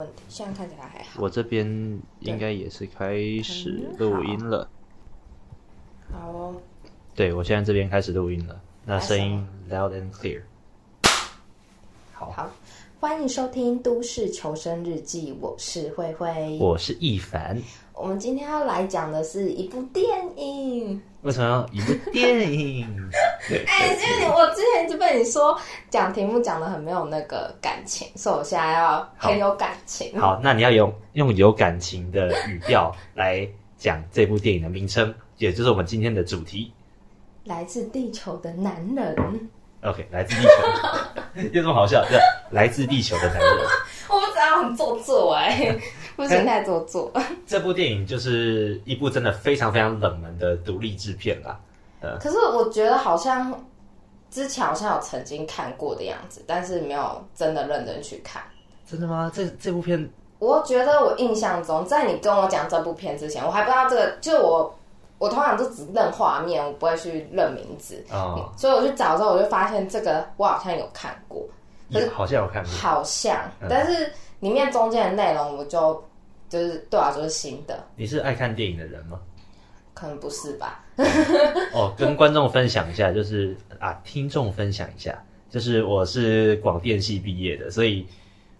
[0.00, 1.20] 问题，现在看起来还好。
[1.20, 1.66] 我这边
[2.20, 4.70] 应该也是开始录音了。
[6.12, 6.54] 好哦。
[7.16, 10.42] 对，我现在这边开始录音了，那声音 loud and clear。
[12.12, 12.30] 好。
[12.30, 12.48] 好，
[13.00, 17.60] 欢迎收听《都市求生日记》，我是慧慧，我是易凡。
[17.92, 21.02] 我们今天要来讲的是一部电影。
[21.22, 23.10] 为什么要一部电影？
[23.50, 25.58] 哎、欸，因为我之前就被你说
[25.90, 30.18] 讲题目讲的很没有那个感情，所以我现在要很有感情。
[30.18, 36.72] 好，好，那你要用用有感情的语调来讲这部电影的名称，也就是我们今天的主题——
[37.44, 39.48] 来自地球的男人。
[39.82, 40.50] OK，来自地球，
[41.52, 42.04] 有什么好笑？
[42.08, 42.18] 对，
[42.50, 43.66] 来自地球的男人。
[44.10, 45.80] 我不知道很做作哎、欸。
[46.16, 47.12] 不行太做作。
[47.46, 51.56] 这部电影就是一部真的非常非常冷门的独立制片啦。
[52.00, 53.52] 呃，可是我觉得好像
[54.30, 58.42] 之前好像有曾经看过的样子，但是没有真的认真去看。
[58.86, 59.30] 真的吗？
[59.34, 60.08] 这这部片，
[60.38, 64.10] 我觉得我印象中，在你跟我讲这部片之前，我还不知道这个。
[64.20, 64.74] 就我
[65.18, 68.04] 我通常就只认画面，我不会去认名字。
[68.10, 68.52] 哦。
[68.56, 71.44] 所以我去找之后，我就发现这个我好像有看过。
[71.88, 72.72] 也好像有看过。
[72.72, 76.02] 好像，嗯、但是里面中间的内容我就。
[76.50, 77.78] 就是对啊，就是新的。
[77.94, 79.20] 你是爱看电影的人吗？
[79.98, 80.84] 可能不是吧。
[81.72, 88.06] 哦，跟观众分享一下，就是啊，听众分享一下，就是我是广电系毕业的，所以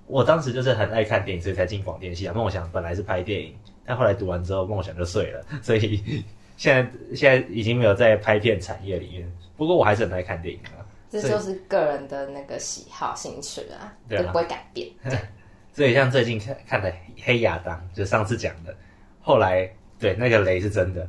[0.06, 2.34] 我当时就是很爱看电影，所以才进广电系啊。
[2.34, 6.24] 梦想本来是拍电影，但后来读完之后梦想就碎了， 所以
[6.56, 9.32] 现在现在已经没有在拍片产业里面。
[9.56, 10.82] 不过我还是很爱看电影啊。
[11.10, 14.88] 这就是个人的那个喜好兴趣啊，对不会改变。
[15.72, 16.90] 所以像最近看看的
[17.22, 18.76] 《黑亚当》，就上次讲的，
[19.20, 21.08] 后来对那个雷是真的，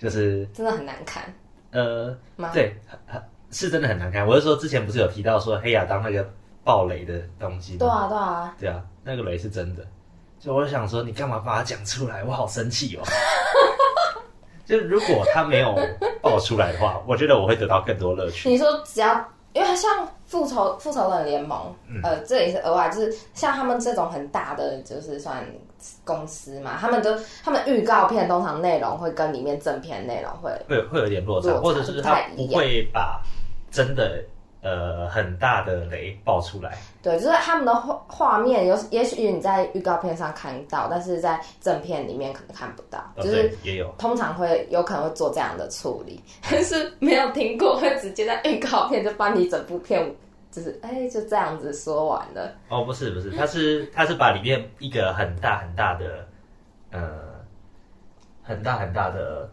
[0.00, 1.22] 就是真的很难看。
[1.70, 2.16] 呃，
[2.52, 2.74] 对，
[3.50, 4.26] 是真的很难看。
[4.26, 6.28] 我是说，之前不是有提到说《黑亚当》那个
[6.64, 7.78] 暴雷的东西吗？
[7.78, 9.86] 对啊，对啊，对啊，那个雷是真的。
[10.40, 12.24] 就我想说，你干嘛把它讲出来？
[12.24, 13.02] 我好生气哦。
[14.64, 15.78] 就如果他没有
[16.22, 18.48] 爆出来的话， 我觉得我会得到更多乐趣。
[18.48, 19.22] 你说只要。
[19.52, 25.44] 因为像复仇复仇者联盟，嗯、呃，这也是额外，就是像他们这种很大的，就是算
[26.04, 27.14] 公司嘛，他们都
[27.44, 33.22] 他们预告片通常内容会跟里面正片内容会会会有点落差，落差或者是他不会把
[33.70, 34.22] 真的。
[34.62, 50.14] 呃，很大的雷爆出来，对，就是他们的画画面有，也许你在预告片上看到，但是在正片里面可能看不到，哦、就是也有，通常会有可能会做这样的处理， 但是没有听过会直接在预告片就帮你整部片，
[50.50, 52.52] 就是哎就这样子说完了。
[52.68, 56.26] 哦，不是不是，他是他是把里面一个很大很大的
[56.90, 57.18] 呃
[58.42, 59.50] 很大很大的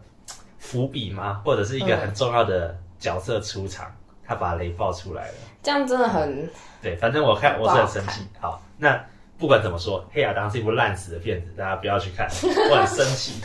[0.58, 1.40] 伏笔吗？
[1.44, 3.86] 或者是一个很重要的角色出场。
[3.88, 3.94] 嗯
[4.28, 6.50] 他把雷爆出来了，这样真的很、嗯、
[6.82, 6.94] 对。
[6.96, 8.20] 反正我看我是很生气。
[8.38, 9.02] 好，那
[9.38, 12.28] 不管怎么说，《黑亚当》是一部烂死的片子，大家不要去看。
[12.70, 13.40] 我很生气，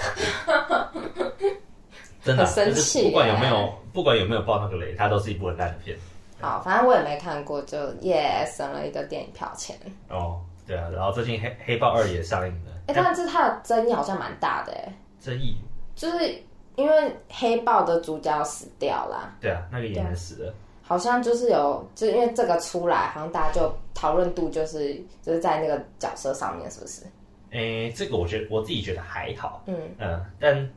[2.21, 3.05] 真的、啊、生气。
[3.05, 6.03] 不管有没有，不管有没有爆那个雷，它都是一部很烂的片子。
[6.43, 9.75] 好，反正我也没看过，就也省了一个电影票钱。
[10.09, 10.89] 哦，对啊。
[10.93, 15.55] 然后最近黑《黑黑豹二》也上映了，哎、欸，但是它的争议好像蛮大的，哎，争议
[15.95, 16.35] 就是
[16.75, 19.33] 因为黑豹的主角死掉了。
[19.39, 20.53] 对啊，那个演员死了。
[20.85, 27.03] 好像就是有，就是因为这个出来，好像大家就讨论度就是就是在那个角色上面，是不是？
[27.51, 30.69] 诶、欸，这个我觉得我自己觉得还好，嗯嗯、呃，但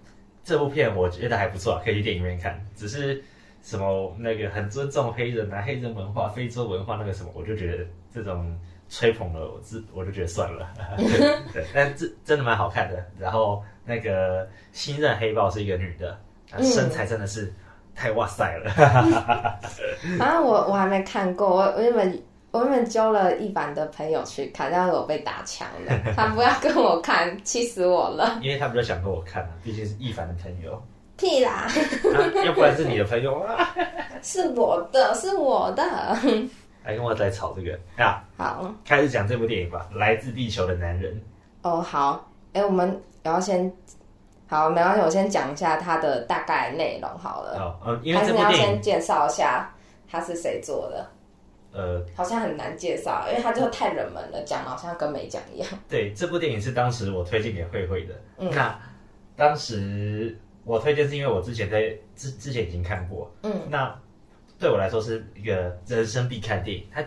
[0.44, 2.64] 这部片我觉得还不错，可以去电影院看。
[2.76, 3.20] 只是
[3.66, 7.84] 什么那个很尊重黑人啊、黑人文化、非洲文化那个什么，我就觉得
[8.14, 8.56] 这种
[8.88, 10.72] 吹捧了，我自我就觉得算了。
[10.96, 11.18] 对，
[11.52, 13.04] 对，但这真的蛮好看的。
[13.18, 16.16] 然后那个新任黑豹是一个女的，
[16.62, 17.52] 身材真的是。
[17.98, 18.70] 太哇塞了！
[20.18, 28.38] 反 正我我还没看过，我我原本我原本揪了一版的朋友去看，但是我被打枪了， 他不要跟我看，气死我了。
[28.42, 30.78] 因为他比较想跟我看啊，毕竟是易凡的朋友。
[31.16, 31.66] 屁啦！
[31.66, 31.70] 啊、
[32.44, 33.74] 要不然是你的朋友啊？
[34.22, 35.82] 是我的，是我的。
[36.84, 38.22] 来跟我再吵这个啊！
[38.36, 41.14] 好，开始讲这部电影吧，《来自地球的男人》。
[41.62, 43.72] 哦，好，哎、欸，我们要先。
[44.48, 47.58] 好，没关系，我先讲一下它的大概内容好了。
[47.58, 49.74] 哦，嗯，因为这部电影要先介绍一下
[50.08, 51.04] 他是谁做的。
[51.72, 55.68] 呃，好像很难介绍，因为他就太冷门了，讲好像跟没讲一样。
[55.88, 58.14] 对，这部电影是当时我推荐给慧慧的。
[58.38, 58.78] 嗯，那
[59.34, 63.32] 当时我推荐是因为我之前在之之前已经看过。
[63.42, 63.98] 嗯，那
[64.58, 66.86] 对我来说是一个人生必看电影。
[66.92, 67.02] 它，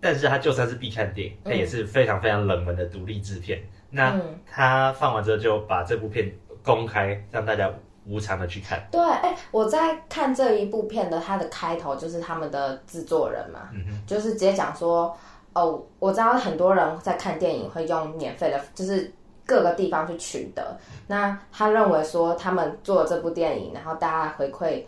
[0.00, 3.60] 但是它就算是必看电影，它也是非常非常冷门的独立制片。
[3.60, 6.34] 嗯，那他放完之后就把这部片。
[6.66, 7.72] 公开让大家
[8.06, 8.84] 无偿的去看。
[8.90, 15.16] 对，哎、欸，我在看这一部片的，它的开头就是他们的制作人嘛，嗯、哼就是直接讲说，
[15.52, 19.08] 哦，我知道很多人在看电影会用免费的，就是
[19.46, 20.76] 各个地方去取得。
[21.06, 24.82] 那他认为说他们做了这部电影，然后大家回馈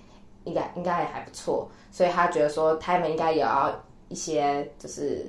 [0.45, 3.73] 应该应该也还不错，所以他觉得说他们应该也要
[4.09, 5.25] 一些就是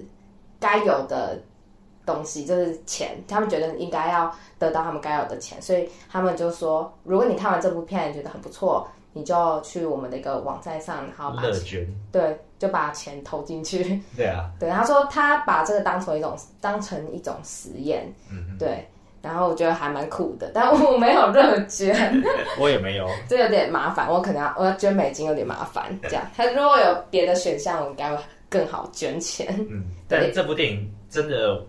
[0.60, 1.40] 该有的
[2.06, 3.12] 东西，就是钱。
[3.28, 8.88] 他们觉得应该要得到他们该有的钱，所以他们就说，如果你看完这部片觉得很不错。
[9.12, 11.42] 你就去我们的一个网站上，然后把
[12.12, 14.00] 对，就把钱投进去。
[14.16, 18.88] 对啊， 对，他说他把这个当成一种当成一种实验，嗯哼，对，
[19.22, 22.24] 然后我觉得还蛮酷的，但我没有热捐，
[22.60, 26.24] 我也没有，这有点麻烦，我可能要我要捐美金有点麻烦，这样。
[26.36, 29.48] 他如果有别的选项，我应该会更好捐钱。
[29.70, 31.62] 嗯， 但这部电影真的。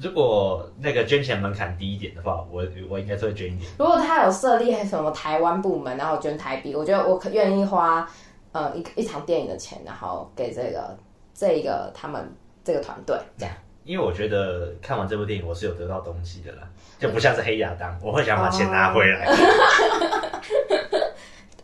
[0.00, 3.70] 如果那个捐钱门槛低一点的话，我我应该是会捐一点。
[3.78, 8.06] 如果他有设立什么台湾部门，然后捐台币，我觉得我可愿意花
[8.52, 10.96] 呃一一场电影的钱，然后给这个
[11.34, 12.30] 这个他们
[12.64, 13.54] 这个团队这样。
[13.86, 16.68] 因为我觉得看完这部电影，我是有得到东西的啦，
[16.98, 19.26] 就不像是黑亚当，我会想把钱拿回来。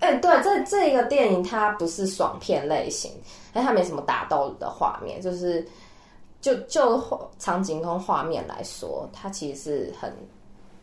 [0.01, 3.13] 哎、欸，对，这这个电影它不是爽片类型，
[3.53, 5.69] 但它没什么打斗的画面，就是。
[6.41, 10.13] 就就场景跟画面来说，它其实是很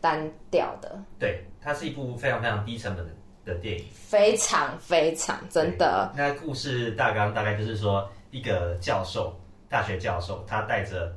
[0.00, 0.98] 单调的。
[1.18, 3.12] 对，它是一部非常非常低成本的
[3.44, 6.10] 的电影，非常非常真的。
[6.16, 9.38] 那故事大纲大概就是说，一个教授，
[9.68, 11.14] 大学教授，他带着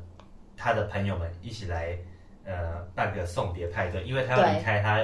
[0.58, 1.98] 他的朋友们一起来，
[2.46, 5.04] 呃，办个送别派对，因为他要离开，他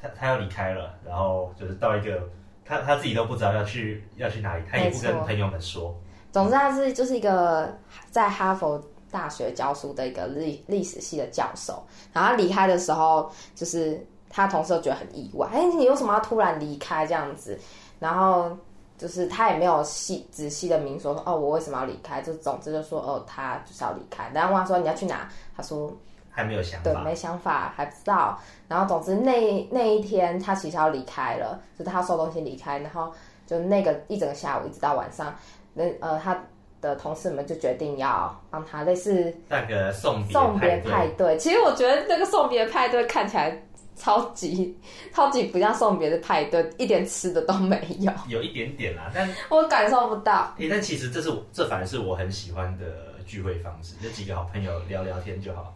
[0.00, 2.28] 他他要离开了，然后就是到一个
[2.64, 5.94] 他他自己都不知道要去要去哪里，他也不跟朋友们说。
[6.32, 7.72] 总之，他是就是一个
[8.10, 11.80] 在哈佛大学教书的一个历历史系的教授。
[12.12, 17.58] 然后离开的时候，就是他同事都觉得很意外，哎，你为什么要突然离开这样子？
[18.00, 18.56] 然后
[18.96, 22.22] 就是他也没有细仔细的明说，哦，我为什么要离开？
[22.22, 24.30] 就总之就说，哦，他就是要离开。
[24.32, 25.28] 然后问他说你要去哪？
[25.56, 25.92] 他说
[26.30, 28.38] 还没有想法，对，没想法，还不知道。
[28.68, 32.78] 然后总之那那一天他其实要离开了，就是他收东西离开。
[32.78, 33.12] 然后
[33.46, 35.34] 就那个一整个下午一直到晚上。
[35.74, 36.40] 那呃，他
[36.80, 41.36] 的同事们就决定要帮他类似那个送送别派对。
[41.36, 43.50] 其实我觉得那个送别派对看起来
[43.96, 44.76] 超级
[45.12, 48.12] 超级不像送别的派对，一点吃的都没有。
[48.28, 50.52] 有一点点啦，但我感受不到。
[50.58, 52.84] 欸，但其实这是这反而是我很喜欢的
[53.24, 55.72] 聚会方式，就几个好朋友聊聊天就好。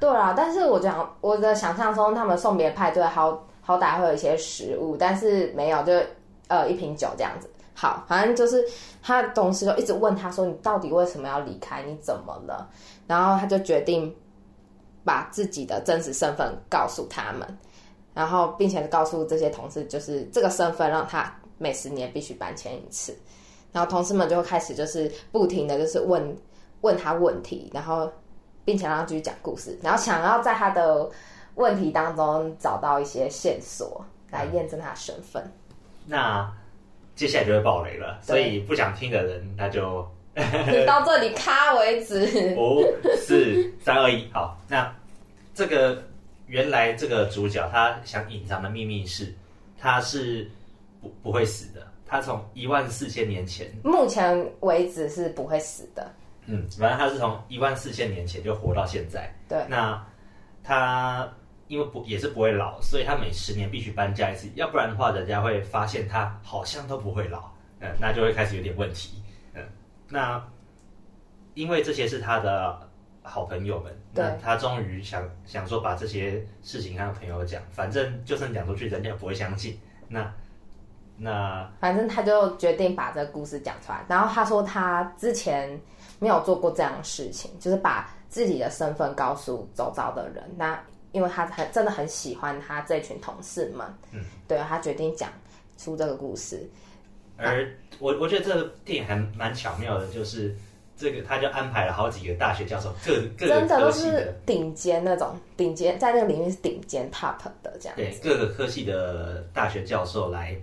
[0.00, 5.92] 对啊，但是我讲我的想象中，他们送别派对好好歹会有一些食物，但是没有，就
[6.48, 7.48] 呃一瓶酒这样子。
[7.74, 8.64] 好，反正就是
[9.02, 11.82] 他同事就一直问他说：“你到底为什么要离开？
[11.82, 12.68] 你怎么了？”
[13.06, 14.14] 然后他就决定
[15.04, 17.58] 把自己的真实身份告诉他们，
[18.14, 23.16] 然后并且告诉这些同事，就是这个身份让他每十年必须搬迁一次。
[23.72, 26.36] 然后同事们就会开始就是不停的就是问
[26.80, 28.10] 问他问题，然后
[28.64, 31.08] 并且让他继续讲故事，然后想要在他的
[31.54, 35.42] 问题当中找到一些线索来验证他的身份。
[36.06, 36.52] 那。
[37.16, 40.04] 接下来就会爆雷了，所以不想听的人，那就
[40.70, 42.54] 你到这里卡为止。
[42.56, 42.84] 五、
[43.16, 44.58] 四、三、二、一，好。
[44.68, 44.94] 那
[45.54, 46.02] 这个
[46.46, 49.32] 原来这个主角他想隐藏的秘密是，
[49.78, 50.50] 他是
[51.00, 51.86] 不不会死的。
[52.06, 56.12] 他从一万四千年前，目前为止是不会死的。
[56.46, 59.32] 嗯，反正他是从一万四千年前就活到现在。
[59.48, 60.04] 对，那
[60.62, 61.28] 他。
[61.66, 67.50] 因为不也是不会老，所以他每十年必须搬家一次，要不然的话，人家会发现他好像都不会老，
[67.80, 69.23] 嗯，那就会开始有点问题，嗯，
[70.08, 70.42] 那
[71.54, 72.88] 因为这些是他的
[73.22, 80.32] 好朋友们，对，他终于想想说把这些事情跟朋友讲，反正就算讲出去，人家也不会相信，那
[81.16, 85.80] 那反正他就决定把这个故事讲出来，然后他说他之前
[86.18, 90.78] 没有做过这样的事情，就是把自己的身份告诉周遭的人，那。
[91.12, 95.30] 因为他很真的很喜欢他这群同事们，嗯，对，他决定讲
[95.78, 96.68] 出这个故事。
[97.36, 100.54] 而我我觉得这个电影还蛮巧妙的，就是
[100.96, 107.96] 这个他就安排了好几个大学教授，各各个真的都是顶尖那种顶尖，在那个领域是顶尖 top 的这样。
[107.96, 110.56] 对，各个科系的大学教授来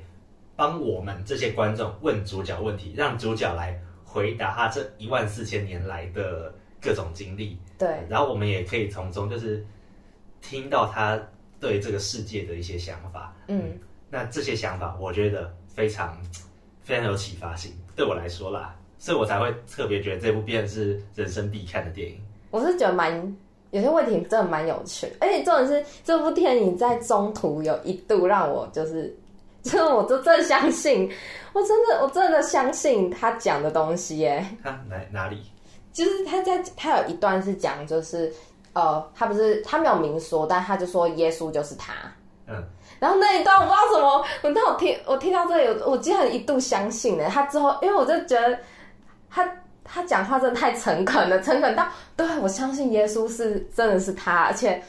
[0.56, 7.58] 帮我们这些观众问主角问题，让主角来回答他这一万四千年来的各种经历。
[7.78, 9.66] 对，然后我们也可以从中就是。
[10.44, 11.22] 听到他
[11.60, 13.78] 对这个世界的一些想法，嗯，
[14.10, 16.20] 那这些想法我觉得非常
[16.84, 22.20] 非常有启发性，对我来说啦，所以我才会特别觉得这部片是人生必看的电影。
[22.50, 23.36] 我是觉得蛮
[23.72, 29.16] 有些问题真的蛮有趣，而且重点是这部电影在中途有一度让我就是，
[29.64, 31.10] 就是我就真的相信，
[31.54, 34.46] 我真的我真的相信他讲的东西耶。
[34.62, 35.42] 他哪哪里？
[35.94, 38.32] 就是他在他有一段是讲，就是
[38.74, 41.94] 呃，他不是他没有明说，但他就说耶稣就是他。
[42.48, 42.64] 嗯。
[43.02, 48.56] 然后那一段我不知道什么，我那我听我听到这里，我竟然一度相信了他之后，因为我就觉得
[49.28, 49.44] 他
[49.84, 54.80] 他讲话真的太诚恳了，诚恳到对我相信耶稣是真的是他，而且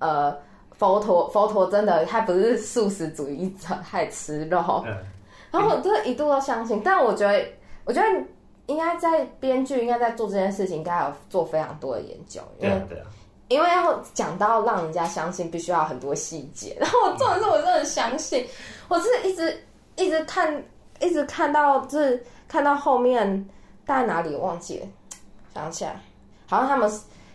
[0.00, 0.36] 呃
[0.72, 4.84] 佛陀佛陀真的他不是素食主义者，他吃肉。
[5.52, 7.44] 然后我真的一度都相信，但我觉得
[7.84, 8.08] 我觉得
[8.66, 12.84] 应该在编剧应该在做这件事情，应该有做非常多的研究，因为。
[12.88, 13.06] 对啊。
[13.50, 16.76] 因为要讲到让人家相信，必须要很多细节。
[16.80, 18.46] 然后我重点是我真的很相信，
[18.88, 19.66] 我是一直
[19.96, 20.64] 一直看，
[21.00, 23.44] 一直看到就是看到后面
[23.84, 24.86] 大概哪里忘记了，
[25.52, 26.00] 想起来，
[26.46, 26.88] 好像他们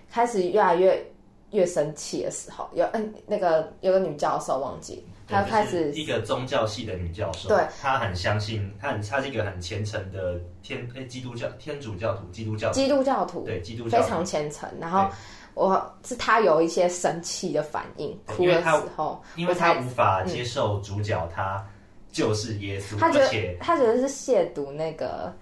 [0.10, 1.06] 开始越来越
[1.52, 15.10] 越生气的时候，有嗯那个有个女教授忘记，她开始一个宗教系的女教授，对，她很相信，她很她是一个很虔诚的天诶基督教天主教徒基督教基督教徒对基督教非常虔诚，然后。
[15.56, 21.66] 我是他有一些生气的反应，哭的时候，因为他无法接受主角他
[22.12, 25.34] 就是耶稣，他觉得他觉得是亵渎那个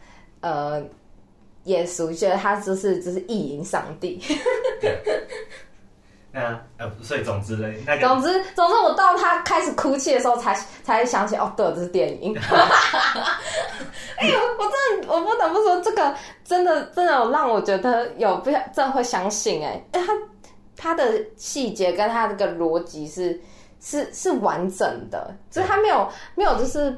[0.41, 0.82] 呃
[1.63, 4.22] 耶稣，觉得他就是就是意淫上帝。
[4.79, 5.01] 对，
[6.32, 10.53] 那呃，所以总之呢，那个总之总之，我到他开始哭泣的时候才，
[10.84, 12.36] 才才想起哦，对，这是电影。
[14.17, 20.13] 哎呦，我真的，我不得不说，这个真的真的有让我觉得有不真的会相信哎，哎，他
[20.75, 23.39] 他的细节跟他这个逻辑是
[23.79, 26.96] 是是完整的，就是他没有没有就是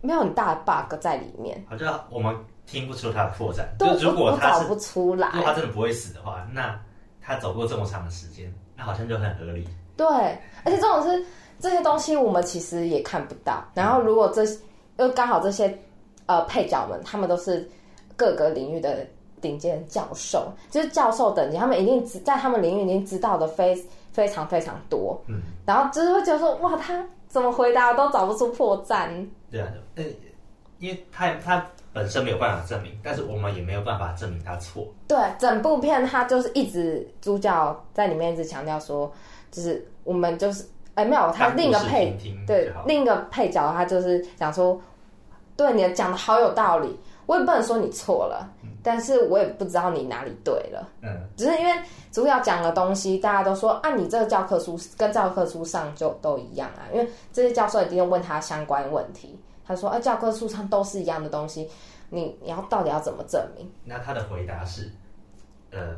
[0.00, 1.62] 没有很大的 bug 在里面。
[1.68, 2.34] 好像我们
[2.66, 6.78] 听不出他的破绽，对就如果他找不出来，如果他真的不会死的话，那
[7.20, 9.68] 他走过这么长的时间，那好像就很合理。
[9.96, 10.06] 对，
[10.64, 11.24] 而且这种是
[11.58, 14.42] 这些东西我们其实也看不到，然后如果这
[14.96, 15.78] 又刚好这些。
[16.30, 17.68] 呃，配角们他们都是
[18.14, 19.04] 各个领域的
[19.40, 23.76] 顶尖教授，就是教授等级，他们一定在他们领域已经知道的非
[24.12, 25.20] 非常非常多。
[25.26, 29.08] 嗯，然后就是会觉得说，哇，他怎么回答都找不出破绽。
[29.50, 30.04] 对啊，呃，
[30.78, 34.86] 因为他他本身没有办法证明，但是我们也没有办法证明他错。
[35.08, 39.12] 对，整部片他就是一直主角在里面一直强调说，
[39.50, 44.80] 就是我们就是哎没有他另一个配对另一个配角他就是讲说。
[45.60, 50.88] 对，你讲的好有道理，我也不能说你错了，嗯，但是我也不知道你哪里对了。
[51.02, 51.72] 嗯，只是因为
[52.10, 56.88] 主要讲的东西，大家都说啊，你这个教科书跟教科书上就都一样啊。
[56.94, 61.68] 因为这些教授一定要问他相关问题，他说啊，教科书上都是一样的东西，
[62.08, 63.70] 你你要到底要怎么证明？
[63.84, 64.90] 那他的回答是，
[65.72, 65.94] 呃，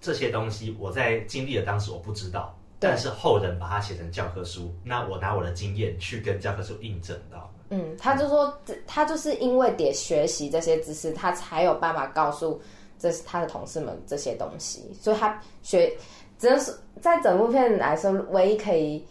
[0.00, 7.52] 这些东西我在经历的当时我不知道，但是后人把它写成教科书，那我拿我的经验去跟教科书印证到。
[7.70, 8.56] 嗯，他就说，
[8.86, 12.60] 他就是因为得学习这些知识，他才有办法告诉
[12.98, 15.92] 这是他的同事们这些东西，所以他学，
[16.38, 19.04] 只能是在整部片来说，唯一可以，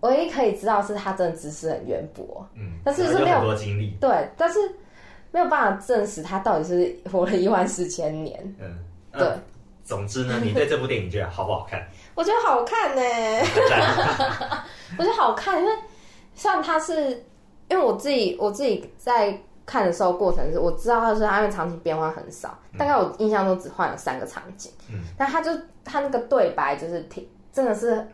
[0.00, 4.58] 唯一可以知道是他真的知识很渊博，嗯，但是是没有很多经历，对，但是
[5.30, 8.78] 没有办法证实他到底是活了一万四千年，嗯，
[9.12, 9.42] 对、嗯。
[9.82, 11.88] 总之呢，你对这部电影觉得好不好看？
[12.14, 13.42] 我觉得好看呢、 欸，
[14.98, 15.72] 我觉得好看，因为
[16.34, 17.24] 像他是。
[17.68, 25.50] 因为我自己我自己在看的时候，过程是我知道他是他因为场景变化很少，大概我印象中只换了三个场景，嗯，但他就
[25.84, 28.06] 他那个对白就是挺真的是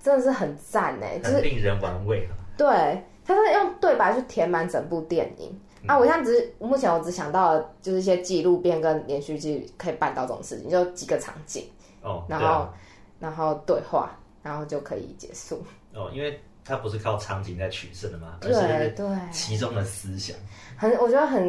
[0.00, 2.28] 真的是很赞哎，就是令人玩味。
[2.56, 5.96] 对，他是用对白去填满整部电影、嗯、啊！
[5.96, 11.64] 我现在只是目前我只想到了就是一些纪录片跟连续剧可以办到这种事情，就几个场景
[12.02, 12.74] 哦，然后、啊、
[13.20, 14.10] 然后对话，
[14.42, 15.62] 然后就可以结束
[15.94, 16.40] 哦，因为。
[16.66, 18.38] 它不是靠场景在取胜的吗？
[18.40, 18.52] 对
[18.96, 20.36] 对，其中的思想
[20.76, 21.46] 很，我觉得很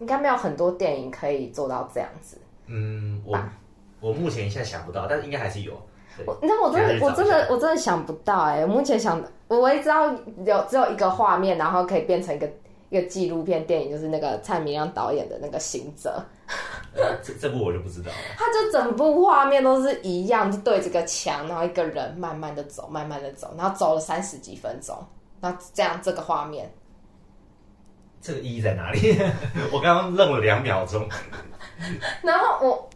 [0.00, 2.36] 应该没有很多电影可以做到这样子。
[2.66, 3.38] 嗯，我
[4.00, 5.80] 我目前一下想不到，但是应该还是有。
[6.26, 8.62] 我，那我真的我真的我真的想不到哎、欸！
[8.62, 10.12] 我目前想，我唯一知道
[10.44, 12.50] 有只有一个画面，然后可以变成一个
[12.90, 16.22] 一个纪录片电影，就是那个蔡明亮导演的那个《行者》。
[17.22, 18.16] 这这部我就不知道了。
[18.36, 24.96] 他就整部画面都是一样，就对着个墙，然后一个人慢慢的走，慢慢的走，然后走了三十几分钟，
[25.40, 26.68] 然后这样这个画面，
[28.20, 29.16] 这个意义在哪里？
[29.72, 31.08] 我刚刚愣了两秒钟。
[32.22, 32.89] 然后我，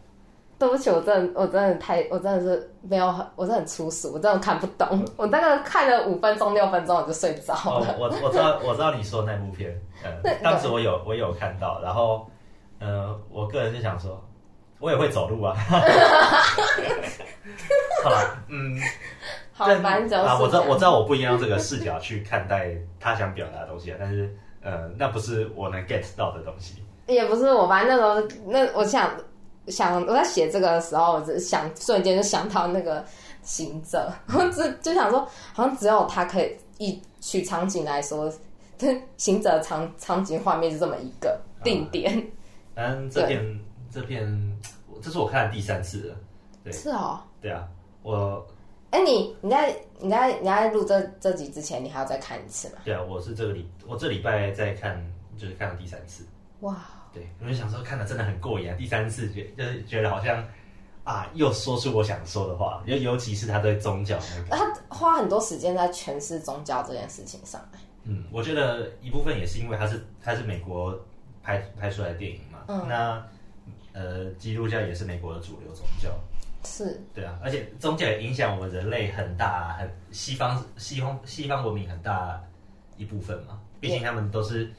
[0.64, 5.04] 对不起，我真的我真的太我真的是没有很，我真的很粗俗，我真的看不懂。
[5.16, 7.60] 我大概看了五分钟六分钟我就睡着了。
[7.66, 12.26] 哦，我我知道我知道你说那部片，嗯，当时我有我有看到，然后。
[12.80, 14.22] 呃，我个人是想说，
[14.78, 15.54] 我也会走路啊。
[18.02, 18.76] 好了，嗯，
[19.54, 23.96] 好，反正就是啊，我知道，我知道，我不应该用这个视角去看待他想表达的东西啊。
[23.98, 26.84] 但是，呃，那不是我能 get 到的东西。
[27.06, 29.08] 也不是我，反正那时候，那我想，
[29.68, 33.04] 想我在写这个的时候，我只想瞬间就想到那个
[33.42, 35.20] 行者， 我只就想说，
[35.52, 38.32] 好像只有他可以以取场景来说，
[39.16, 42.24] 行者场场景画面是这么一个定点。
[42.76, 44.58] 嗯，这片这片，
[45.00, 46.16] 这是我看的第三次了。
[46.62, 47.20] 对，是哦。
[47.40, 47.68] 对啊，
[48.02, 48.44] 我。
[48.90, 52.74] 哎，你你在你在你在录这这集之前，你还要再看一次吗？
[52.84, 54.96] 对啊，我是这个礼我这礼拜在看，
[55.36, 56.24] 就是看了第三次。
[56.60, 56.76] 哇，
[57.14, 58.76] 对，我就想说看的真的很过瘾啊！
[58.76, 60.44] 第三次觉就是觉得好像
[61.04, 67.60] 啊，又说出我想说的话，尤尤其是他对宗教那个，他花很多时间在诠释宗教这件事情上。
[68.02, 70.98] 嗯，我觉得一部分也是因为他是他是美国
[71.42, 73.26] 拍拍出来的电影嘛，嗯、那
[73.92, 76.10] 呃，基督教也是美国的主流宗教。
[76.66, 82.42] 是对啊，而且宗教也影响我们人类很大，很西方西方西方文明很大
[82.96, 83.60] 一部分嘛。
[83.80, 84.72] 毕竟他们都是，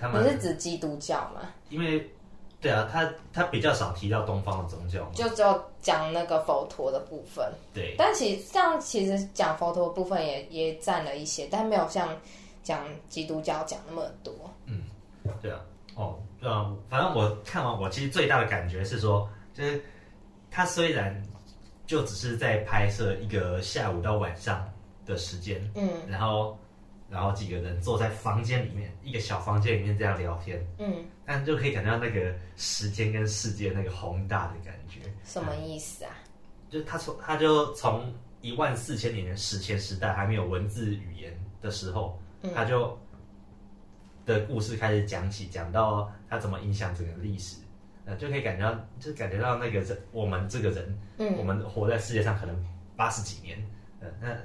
[0.00, 1.42] 他们你是指基督教吗？
[1.68, 2.10] 因为
[2.60, 7.52] 对啊，他他比较少提到东方的宗教，就只有讲那个佛陀的部分。
[7.74, 12.08] 对，但其实像其实讲佛陀的部分也也占了一些，但没有像
[12.62, 14.32] 讲基督教讲那么多。
[14.66, 14.84] 嗯，
[15.42, 15.60] 对啊，
[15.94, 19.82] 哦，对啊，反正我看完，我其实最大的感觉是说，就是。
[20.52, 21.16] 他虽然
[21.86, 24.68] 就只是在拍摄一个下午到晚上
[25.06, 26.58] 的时间，嗯，然后
[27.10, 35.00] 然后几个人坐在房间里面，一个小房间里面这样聊天，嗯，但就可以感觉到那个时间跟世界那个宏大的感觉。
[35.24, 36.10] 什么意思啊？
[36.70, 42.96] 就他从他就从一万四千年史前时代还没有文字语言的时候，嗯，他就
[44.24, 47.56] 的故事开始讲起，讲到他怎么影响整个历史。
[48.18, 52.56] 就可以感觉到，就感觉到那个人，我们这个人，嗯，我们活在世界上可能
[52.96, 53.56] 八十几年，
[54.00, 54.36] 呃，那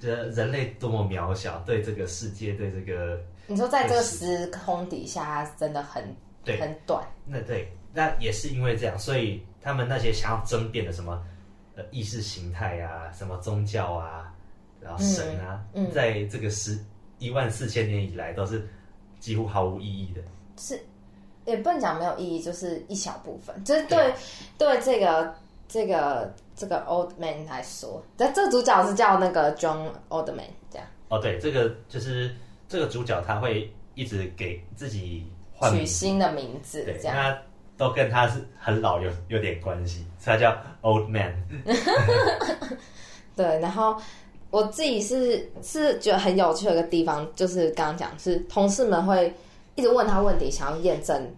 [0.00, 6.02] 这人类多么渺小，对这个世界，对这个，你说在这个时空底下，真的很
[6.42, 7.06] 对，很短。
[7.24, 11.22] 那对，那也是因为这样，所以他们那些想要争辩的什么，
[11.76, 14.34] 呃，意识形态啊，什么宗教啊，
[14.80, 16.78] 然后神啊，嗯嗯、在这个十
[17.18, 18.66] 一万四千年以来，都是
[19.18, 20.22] 几乎毫无意义的。
[20.56, 20.80] 是。
[21.46, 23.64] 也不能讲没有意义，就是一小部分。
[23.64, 24.14] 就是对
[24.58, 25.34] 对，对这个
[25.66, 30.86] 这个这个 old man 来说，这这主角是叫那个 John Oldman 这样。
[31.08, 32.30] 哦，对，这个就是
[32.68, 37.38] 这个主角他会一直给自己换取新的名字，这样他
[37.78, 41.32] 都跟他是很老有有点关系，所以他叫 Old Man。
[43.34, 43.96] 对，然后
[44.50, 49.34] 我自己是是觉得很有趣的一个地方，就是刚刚讲是同事们会。
[49.76, 51.34] 一直问他问题，想要验证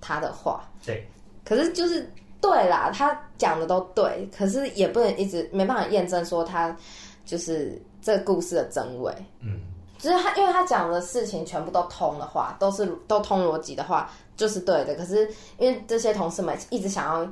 [0.00, 0.68] 他的话。
[0.84, 1.06] 对，
[1.44, 2.10] 可是就是
[2.44, 6.76] 对啦，他讲的都对，可是也不能一直没办法验证说他
[7.24, 9.10] 就是这个故事的真伪。
[9.40, 9.60] 嗯，
[9.98, 14.94] 就是他，因为他讲的事情全部都通的话，都是都通逻辑的话，就是对的。
[14.94, 15.26] 可是
[15.56, 17.26] 因为这些同事们一直想要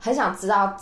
[0.00, 0.76] 很想知道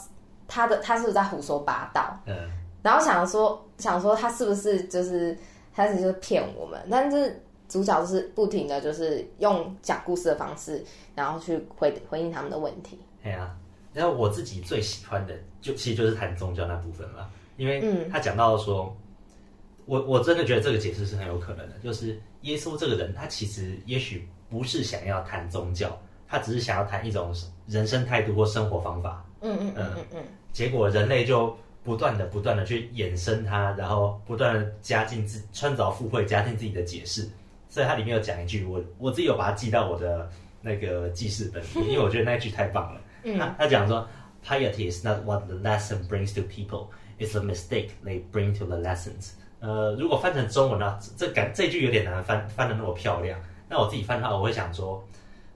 [0.49, 2.35] 他的他是不是在胡说八道，嗯，
[2.83, 5.37] 然后想说想说他是不是就是
[5.75, 7.39] 开始就是骗我们，但是。
[7.67, 13.01] 主角就是不停的就是用讲故事的方式，然后去回回应他们的问题。
[13.23, 13.51] 对啊，
[13.95, 27.35] 然后我自己最喜欢的就其实就是谈宗教那部分了，因为他讲到说，嗯、我我真的觉得这个解释是很有可能的，就是耶稣这个人他其实也许不是想要谈宗教，他只是想要谈一种
[27.67, 29.25] 人生态度或生活方法。
[29.41, 31.57] 嗯嗯嗯嗯嗯，结果人类就。
[31.85, 37.29] 不断的、不断的去衍生它，然后不断的加进自穿凿附会，加进自己的解释。
[37.69, 40.27] 所以它里面有讲一句，我我自己有把它记到我的
[40.63, 43.01] 那个记事本里面，因为我觉得那句太棒了。
[43.25, 44.07] 嗯、他他讲说
[44.47, 48.77] ，Piety is not what the lesson brings to people; it's the mistake they bring to the
[48.77, 49.31] lessons。
[49.61, 53.41] 呃，如果翻成中文呢，这感这句有点难翻，翻的那么漂亮。
[53.69, 55.03] 那我自己翻的话，我会想说，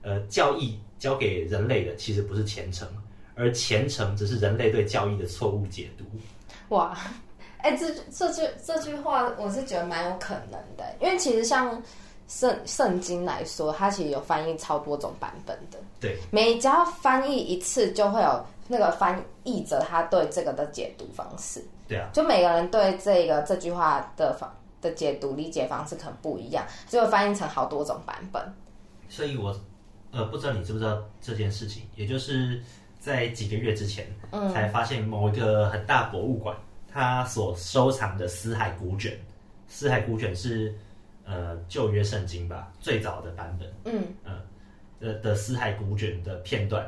[0.01, 2.87] 呃，教义教给人类的其实不是虔诚。
[3.35, 6.03] 而虔诚只是人类对教义的错误解读。
[6.75, 6.97] 哇，
[7.59, 11.81] 哎、欸，这这句这句话，我是觉得蛮有可能的，因为其实像
[12.29, 15.77] 圣圣经来说，它其实有翻译超多种版本的。
[15.99, 21.61] 对，每只要翻译一次，就会有那个翻译者他对这个的解读方式。
[21.85, 24.49] 对啊，就每个人对这个这句话的方
[24.81, 28.41] 的解读理解方式可能不一样，就会翻译成好多种版本。
[29.09, 29.53] 所以我
[30.11, 32.61] 呃不知道你知不知道这件事情，也就是。
[33.01, 36.53] 在几个月之前，嗯才发现某一个很大博物馆，
[36.91, 39.17] 它所收藏的死海古卷，
[39.69, 40.75] 死海古卷是
[41.29, 44.03] 呃旧约圣经吧，最早的版本，嗯。
[44.25, 44.41] 嗯
[44.99, 46.85] 的的死海古卷的片段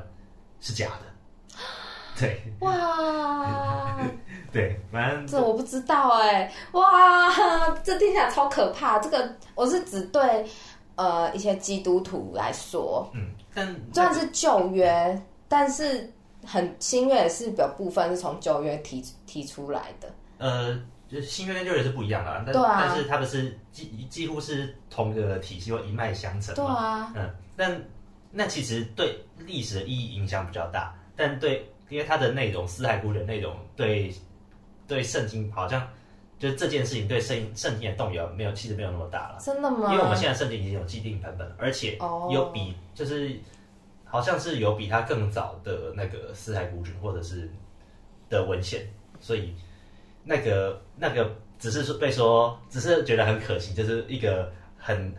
[0.60, 1.58] 是假的，
[2.19, 3.97] 对，哇，
[4.51, 7.32] 对，反正这我不知道哎，哇，
[7.84, 10.45] 这听起来超可怕，这个我是只对
[10.95, 15.21] 呃一些基督徒来说，嗯，但虽然是旧约。
[15.54, 16.10] 但是
[16.45, 20.10] 很新月是有部分是从旧约提提出来的。
[20.38, 26.56] 呃，就是新月跟旧月是不一样的，但、啊、但是他们是几几乎是同一个体系或一脉相承。
[26.56, 27.84] 对啊，嗯，但
[28.32, 34.13] 那其实对历史的意义影响比较大，但对，因为它的内容四海孤人内容对
[34.88, 35.86] 对圣经好像。
[36.39, 39.38] 就是这件事情对圣圣经的动摇没有，其实没有那么大了。
[39.39, 39.91] 真的吗？
[39.91, 42.00] 因为我们现在圣经已经有既定版本，而且
[42.32, 43.39] 有比就是
[44.06, 47.47] 好像是有比它更早的那个四海孤军或者是
[48.28, 48.82] 的文献，
[49.19, 49.54] 所以
[50.23, 51.29] 那个那个
[51.60, 55.13] 只是说被说，只是觉得很可惜，就是一个很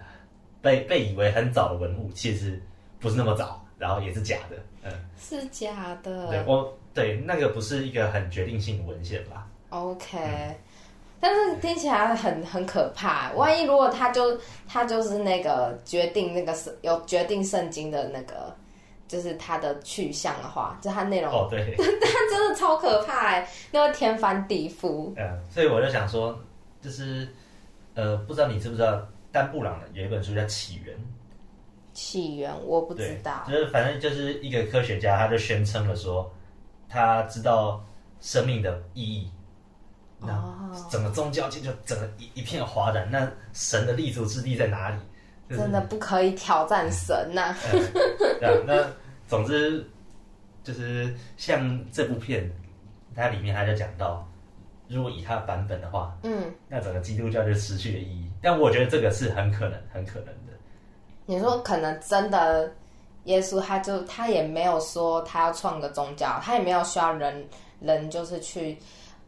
[0.61, 2.61] 被被以为很早的文物，其实
[3.01, 6.29] 不是那么早，然后也是假的，嗯，是假的。
[6.29, 10.19] 对，我对那个不是一个很决定性的文献吧？OK。
[10.19, 10.55] 嗯
[11.25, 14.37] 但是听起来很很可怕，万一如果他就
[14.67, 18.53] 他就是那个决定那个是有决定圣经的那个，
[19.13, 21.87] 就是他的去向的话，就他内容哦对， 但
[22.31, 25.13] 真的超可怕哎，那会天翻地覆。
[25.17, 26.35] 嗯，所以我就想说，
[26.81, 27.29] 就是
[27.93, 30.97] 呃，不知道你知不知道丹布朗的有一本书叫《起源》。
[31.93, 36.33] 起源我不知道，就是反正就是一个科学家，他就宣称了说，
[36.89, 37.85] 他知道
[38.23, 39.31] 生命的意义。
[40.21, 43.07] 哦，整个宗教界就整个一一片哗然。
[43.11, 44.97] 那神的立足之地在哪里？
[45.51, 47.55] 就是、真的不可以挑战神呐、
[48.65, 48.87] 那
[49.33, 49.83] 总之
[50.63, 52.53] 就是像这部片，
[53.17, 54.29] 它里面他就讲到，
[54.89, 58.31] 如果以他的版本的话，嗯，那整个基督教就失去了意义。
[58.43, 60.53] 但我觉得这个是很可能、很可能的。
[61.25, 62.71] 你说可能真的，
[63.25, 67.49] 耶稣他就他也没有说他要创个宗教，他也没有需要人
[67.81, 68.77] 人就是去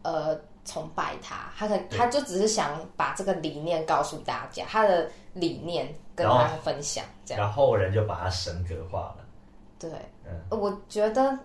[0.02, 0.38] 呃。
[0.66, 9.23] 崇拜他，他可他就只是想把这个理念告诉大家，他的理念跟大家分享，这样，然后人就把他神格化了。
[9.90, 11.38] 对，嗯，我觉得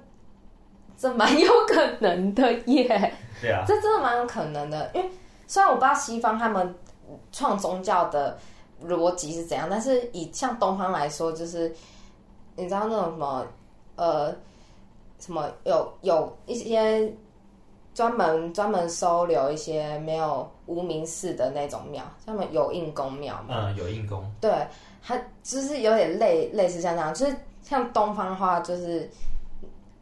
[0.97, 3.13] 这蛮有可能的耶。
[3.41, 5.09] 对啊，这真的蛮有可能的，因为
[5.47, 6.75] 虽然我不知道西方他们
[7.31, 8.37] 创宗教的
[8.85, 11.73] 逻辑是怎样，但是以像东方来说，就是
[12.55, 13.47] 你知道那种什么
[13.95, 14.35] 呃，
[15.19, 17.13] 什么有有一些。
[17.95, 23.55] 专门专门收留一些没有无名氏的那种庙，像什么有印宫庙嘛？
[23.57, 24.23] 嗯，有印宫。
[24.39, 24.49] 对，
[25.03, 29.09] 它就是有点类类似像这样，就是像东方的话，就是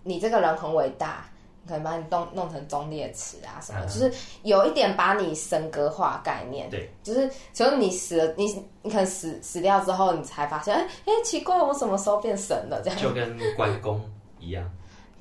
[0.03, 1.25] 你这个人很伟大，
[1.63, 4.11] 你可能把你弄弄成忠烈祠啊什么，嗯，就是
[4.43, 6.69] 有一点把你神格化概念。
[6.69, 8.45] 对，就是只有你死了，你
[8.81, 12.81] 你可能死死掉之后，你才发现，哎哎，奇怪，我什么时候变神了？
[12.83, 14.01] 这样就跟关公
[14.39, 14.69] 一样。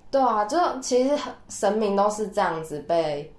[0.08, 1.18] 对啊，就其实
[1.48, 3.30] 神明都是这样子被，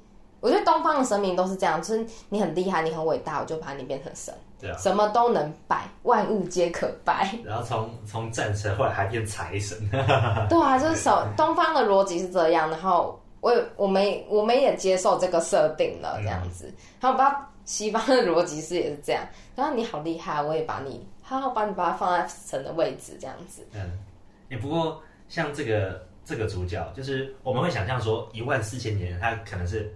[0.47, 7.37] 我觉得东方的神明都是这样，就是你很厉害，你很伟大，我就把你变成神，对啊，什么都能拜，万物皆可拜。
[7.43, 9.77] 然后从从战神后来还变财神，
[10.47, 23.99] 对啊，就是手东方的逻辑是这样，然后我我们我们也接受这个设定了这样子，嗯、然后我不知道西方的逻辑是也是这样，然后你好厉害，我也把你好好把你把它放在神的位置这样子，嗯，
[24.47, 26.07] 也不过像这个。
[26.27, 29.89] 这个主角就是我们会想象说一万四千年，他可能是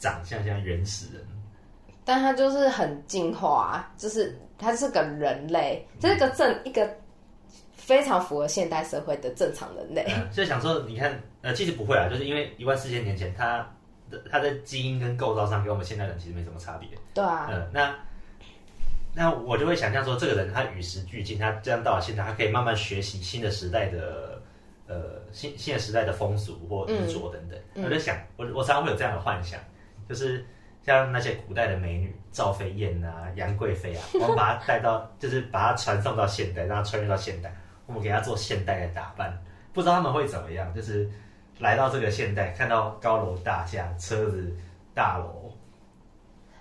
[0.00, 1.24] 长相像原始人，
[2.04, 6.90] 但他就是很进化，就是他是个人类，这、嗯、是个正一个
[7.74, 10.06] 非常符合现代社会的正常人类。
[10.08, 13.58] 嗯、所以想说，你看，呃，其实不会啊，就是因为一万四千年前，他
[14.10, 16.88] 的他的基因跟构造上跟我们现代人其实没什么差别。
[17.12, 17.94] 对啊，嗯，那
[19.12, 24.40] 那我就会想象说，这个人他与时俱进，他这样到了现在，他可以慢慢学习新的时代的。
[24.92, 29.60] 呃，新现时代的风俗或衣着等等，嗯、我在想，我我常常会有这样的幻想，
[30.10, 30.44] 就是
[30.82, 37.54] 像那些古代的美女赵飞燕啊、杨贵妃啊，我们把她带到， 就是把她传送到现代，让她穿越到现代，
[37.86, 39.32] 我们给她做现代的打扮，
[39.72, 41.08] 不知道他们会怎么样，就是
[41.60, 44.52] 来到这个现代，看到高楼大厦、车子、
[44.92, 45.52] 大楼，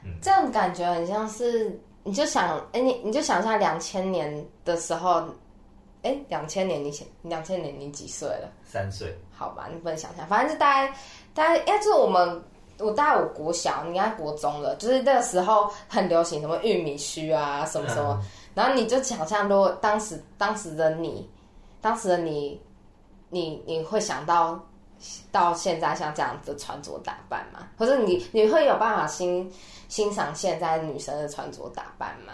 [0.03, 5.27] 嗯，这样感觉很像是，你就想，哎，你你就想一下两千年的时候。
[6.01, 6.89] 哎，两千年你
[7.23, 8.49] 两千年你几岁了？
[8.63, 9.13] 三岁。
[9.33, 10.95] 好吧，你不能想象，反正就大概
[11.33, 12.41] 大概，哎，就是我们
[12.79, 21.29] 我大概我国小，你应该国中了，就是那个时候很流行什么玉米须啊，什么什么，嗯、然后你就想象，如果当时当时的你，
[21.81, 22.59] 当时的你，
[23.29, 24.59] 你你会想到
[25.31, 27.67] 到现在像这样子的穿着打扮吗？
[27.77, 29.51] 或者你你会有办法欣
[29.87, 32.33] 欣赏现在女生的穿着打扮吗？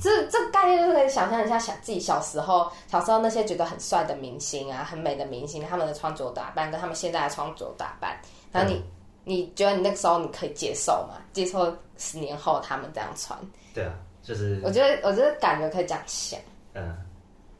[0.00, 8.20] 这这概念就是可以想象一下，想自己小时候，小时候那些觉得很帅的明星啊，很美的明星，他们的穿着打扮跟他们现在的穿着打扮，
[8.50, 8.82] 然后你、嗯、
[9.24, 11.14] 你觉得你那个时候你可以接受吗？
[11.32, 13.38] 接受十年后他们这样穿？
[13.72, 16.40] 对啊，就是我觉得我觉得感觉可以这样想。
[16.74, 16.96] 嗯，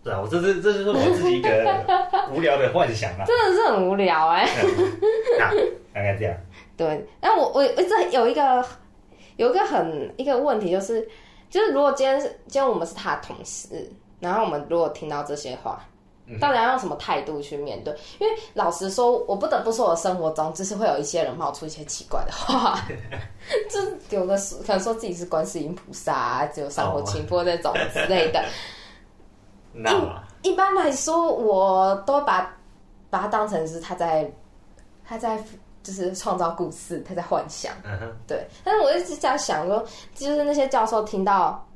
[0.03, 1.49] 对啊，我这是这就是我自己一个
[2.35, 4.65] 无聊的幻想啊，真的是很无聊哎、欸。
[5.39, 5.51] 那
[5.95, 6.37] 大概这样。
[6.77, 8.65] 对，那我我一直有一个
[9.37, 11.09] 有一个很一个问题，就是
[11.49, 15.85] 就是如果今天是今天我们是他的同事，然后我们如果听到这些话。
[16.41, 17.93] 到底要用什么态度去面对？
[18.19, 22.79] 因为老实说，我不得不说，我生活中就是会有一些人冒出一些奇怪的话，
[23.71, 28.45] 就是有的可能说自己是观世音菩萨、啊，只有上火清波那种之类的。
[29.73, 30.03] 那、oh.
[30.43, 32.55] 一一般来说，我都把
[33.11, 34.31] 把它当成是他在
[35.05, 35.43] 他在
[35.83, 37.73] 就是创造故事，他在幻想。
[38.27, 38.47] 对。
[38.63, 41.67] 但是我一直在想说，就是那些教授听到。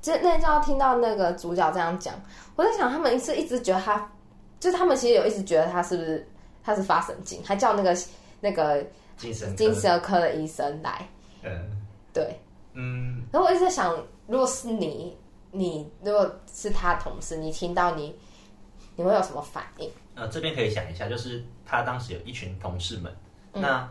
[0.00, 2.14] 就那天就要听到那个主角这样讲，
[2.54, 4.10] 我在想他们是一直觉得他，
[4.60, 6.26] 就是他们其实有一直觉得他是不是
[6.62, 7.96] 他是发神经，还叫那个
[8.40, 8.84] 那个
[9.16, 11.06] 精神精神科的医生来。
[11.42, 11.50] 嗯，
[12.12, 12.38] 对，
[12.74, 13.24] 嗯。
[13.32, 13.96] 然后我一直在想，
[14.28, 15.16] 如果是你，
[15.50, 18.16] 你如果是他同事，你听到你，
[18.94, 19.90] 你会有什么反应？
[20.14, 23.12] 呃，这边可以想一下，就是他当时有一群同事们，
[23.54, 23.88] 嗯、那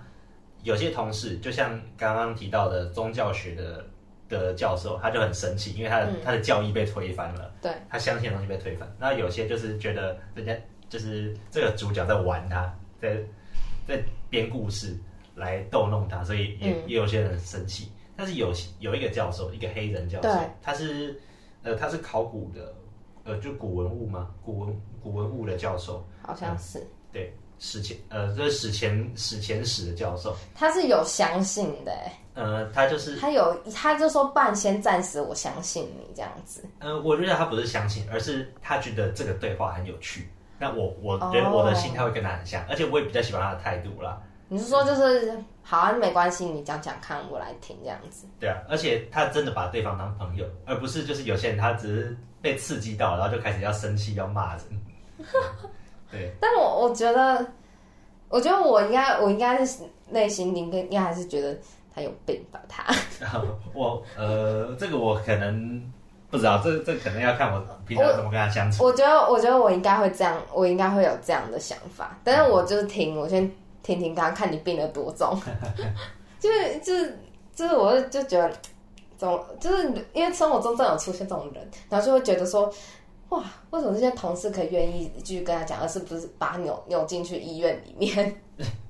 [0.64, 3.86] 有些同事就像刚刚提到的宗教学的。
[4.30, 8.92] 的教授他就很生气，因为他的、嗯、他的教义被推翻了，对，他相信的东西被推翻。
[9.00, 10.56] 那有些就是觉得人家
[10.90, 13.18] 就是这个主角在玩他，在
[13.88, 14.98] 在编故事
[15.36, 17.92] 来逗弄他，所以也、嗯、也有些人生气。
[18.16, 20.30] 但是有有一个教授，一个黑人教授，
[20.62, 21.20] 他是
[21.64, 22.74] 呃他是考古的，
[23.24, 24.30] 呃就古文物吗？
[24.44, 27.34] 古文古文物的教授，好像是、嗯、对。
[27.60, 31.92] 史前呃，这是史前史前史的教授，他是有相信的，
[32.38, 36.64] 呃，他就是他有，他就说，半仙暂时我相信你这样子。
[36.78, 40.30] 呃，我觉得他不是相信，而是他觉得这个对话很有趣。
[40.60, 44.22] 那我我觉得我的心态会跟他很像，而且我也比较喜欢他的态度啦。
[44.50, 48.26] 你是说就是好啊，没关系，你讲讲看，我来听这样子。
[48.40, 54.64] 对啊，而且他真的把对方当朋友，而不是就是有些人他只是被刺激到，然后就开始要生气要骂人。
[56.12, 57.46] 对，但我我觉得，
[58.30, 61.58] 我觉得我应该，我应该是内心应该应该还是觉得
[61.98, 62.62] 他有病吧？
[62.70, 62.86] 他，
[63.74, 65.92] 我呃，这个我可能
[66.30, 68.84] 不知道，这这可能要看我平常怎么跟他相处。
[68.84, 72.16] 我，我觉得，我觉得我应该会这样，我应该会有这样的想法。
[72.24, 75.36] 但是我就是听，我先听听看看你病得多重，
[76.40, 77.20] 就是就是
[77.56, 78.52] 就是，我就觉得，
[79.18, 82.72] 总就是因为生活中真的有出现这种人，然后就会觉得说。
[83.30, 88.42] 哇，为什么这些同事可以愿意继续跟他讲，而是不是把他扭扭进去医院里面？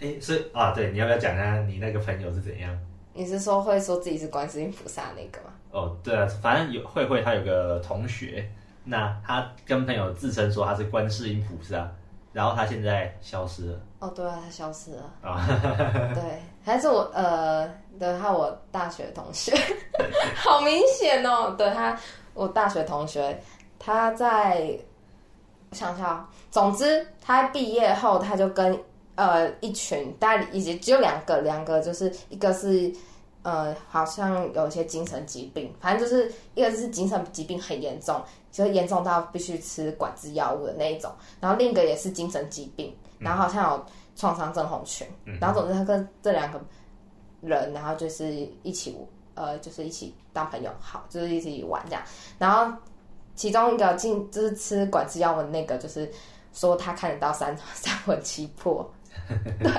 [0.00, 2.76] 哎、欸，是啊，对，你要不要讲一下你那个朋友是怎样？
[3.12, 5.52] 你是说会说自己是观世音菩萨那个吗？
[5.70, 8.48] 哦，对啊，反正有慧慧，她有个同学，
[8.82, 11.88] 那她跟朋友自称说她是观世音菩萨，
[12.32, 13.80] 然后她现在消失了。
[14.00, 15.46] 哦，对啊，她消失了啊，
[16.14, 16.22] 对，
[16.64, 17.66] 还是我呃，
[17.98, 19.54] 对，还有我大学同学，
[20.34, 21.96] 好明显哦，对他
[22.34, 23.40] 我大学同学。
[23.78, 24.76] 他在
[25.70, 28.76] 我想想，总之他毕业后，他就跟
[29.16, 32.92] 呃一群，大概以及只有两个，两个就是一个是
[33.42, 45.06] 呃好像有一些精神疾病，反正就是一个是精神疾病很严重，就是严重到必须吃管制药物的那一种，然后另一个也是精神疾病，然后好像有创伤症候群，
[45.40, 46.60] 然后总之他跟这两个
[47.40, 48.96] 人，然后就是一起
[49.34, 52.02] 呃就是一起当朋友，好，就是一起玩这样，
[52.38, 52.72] 然后。
[53.36, 56.08] 其中一个进就是吃管制药物的那个，就是
[56.52, 58.88] 说他看得到三 三魂七魄，
[59.58, 59.70] 对，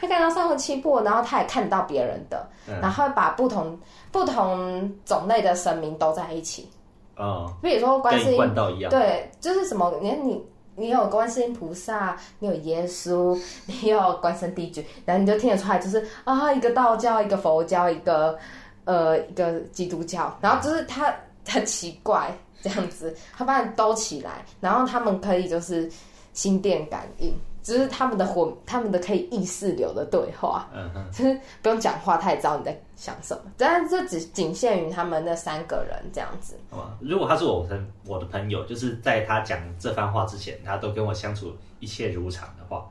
[0.00, 3.78] 他看到三魂七魄，然后他也看到别人的，嗯、然后把不同
[4.10, 6.68] 不同种类的神明都在一起，
[7.16, 8.38] 哦，比如说观世音，
[8.78, 10.44] 一对，就是什么，你看你
[10.76, 18.38] 你有观世音菩萨，你有耶稣，你有关圣帝君，然后你就听得出来，就是啊，一个道教，一个佛教，一个
[18.84, 21.14] 呃一个基督教，然后就是他
[21.48, 22.30] 很奇怪。
[22.62, 25.90] 这样子，他把你兜起来，然后他们可以就是
[26.32, 33.42] 心电感应，就是他们的魂，他们的可以意识流的对话，嗯哼，就是不用讲话，他也知道你在想什么。
[33.56, 36.58] 但是这只仅限于他们那三个人这样子。
[36.70, 42.86] 好吧，如果他是我朋我的朋友，就是在他讲这番话之前，他都跟我相处一切如常的话，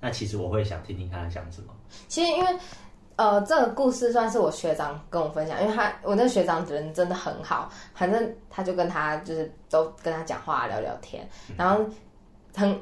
[0.00, 1.68] 那其实我会想听听他在讲什么。
[2.08, 2.58] 其实因为。
[3.16, 11.24] 呃，这个故事算是我学长跟我分享，因为他我那个学长人真的很好，反正他就跟他就是都跟他讲话聊聊天，
[11.56, 11.86] 然后
[12.56, 12.76] 很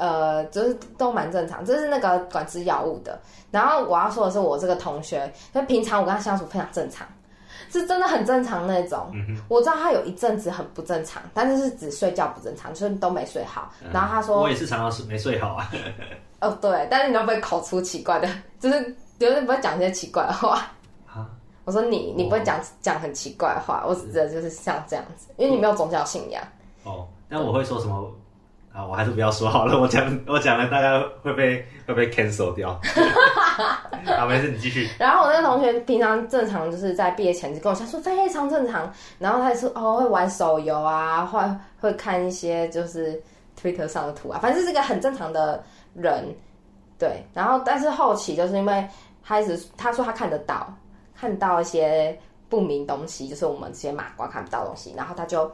[0.00, 3.20] 呃就是都蛮正常，这是那个管制药物的。
[3.52, 7.06] 然后我要说的是，我这个同学，因为平常我跟他相处非常正常，
[7.70, 9.12] 是真的很正常那种。
[9.48, 13.70] 我知道他有一阵子很不正常，但是是只睡觉不正常，就是都没睡好。
[13.92, 15.70] 然后他说，我也是常常是没睡好啊。
[16.40, 18.96] 哦，对，但是你都不会口出奇怪的，就是。
[19.20, 20.66] 有人不会讲一些奇怪的话
[21.06, 21.28] 啊！
[21.66, 26.42] 我说你，你不会讲讲很奇怪的话，我指的就是像这样子，因为你没有宗教信仰。
[26.84, 28.10] 哦，那我会说什么？
[28.72, 29.80] 啊，我还是不要说好了。
[29.80, 32.80] 我讲我讲了，大家会被会被 cancel 掉。
[34.16, 34.88] 好，没事，你继续。
[34.96, 41.40] 然后我那个同学平常正常就是在毕业前就跟我讲说非常正常，然后他也说哦会玩手游啊，会
[41.80, 43.20] 会看一些就是
[43.60, 45.62] Twitter 上的图啊，反正是个很正常的
[45.94, 46.24] 人。
[46.96, 48.86] 对，然后但是后期就是因为
[49.24, 50.72] 他一直他说他看得到
[51.18, 52.16] 看到一些
[52.48, 55.50] 不明东西，就是我们这些马瓜看不到东西，然后他就。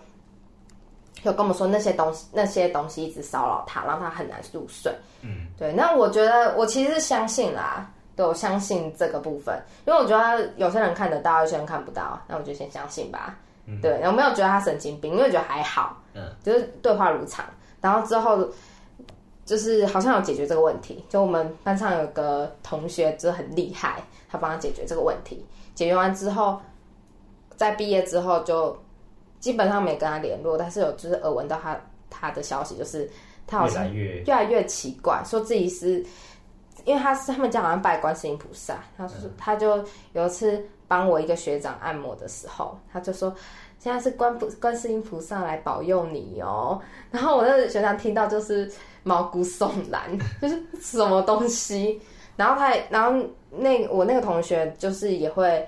[1.22, 4.92] 有跟我们说那些东西，那些东西一直骚扰他，让他很难入睡。
[5.22, 5.72] 嗯，对。
[5.72, 13.37] 那我觉得我其实是相信啦，对，我相信这个部分，因为我觉得有些人看得到，有些人看不到，那我就先相信吧。
[13.64, 14.00] 嗯，对。
[14.05, 16.00] 我没有觉得他神经病，因为我觉得还好。
[16.14, 17.44] 嗯，就是对话如常。
[17.81, 18.46] 然后之后
[19.44, 25.44] 就是好像有解决这个问题，就我们班上有个同学就很厉害，他帮他解决这个问题。
[25.74, 26.61] 解决完之后，
[27.57, 28.76] 在毕业之后就。
[29.38, 31.79] 基本上没跟他联络，但是有就是耳闻到他
[32.11, 33.09] 他的消息，就是
[33.46, 36.05] 他好像越来越奇怪，说自己是
[36.85, 43.35] 因为他是他们家好像拜观世音菩萨，他说他就有一次帮我一个学长按摩的时候，他就说
[43.79, 48.70] 现在是观观世音菩萨来保佑你哦，然后我那个学长听到就是
[49.03, 50.03] 毛骨悚然，
[50.40, 52.01] 就是什么东西，
[52.37, 55.66] 然后他然后那我那个同学就是也会。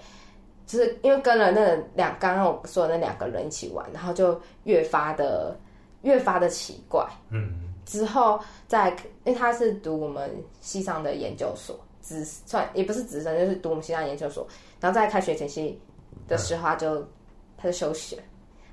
[0.69, 5.59] 就是因为跟了那两刚刚我说的那两个人一起玩，然后就越发的
[6.03, 7.09] 越发的奇怪。
[7.31, 8.91] 嗯，之后在
[9.25, 14.47] 因为他是读我们系上的研究所，直算也不是直升，就是读我们系上研究所。
[14.79, 15.81] 然后在开学前夕
[16.29, 17.09] 的时候，他就、嗯、
[17.57, 18.23] 他就休学，